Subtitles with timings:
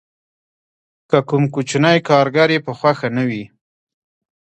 [1.09, 3.43] که کوم کوچنی کارګر یې په خوښه نه وي